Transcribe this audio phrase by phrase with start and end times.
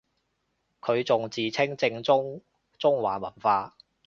[0.79, 2.41] 佢仲自稱正宗
[2.79, 3.77] 中華文化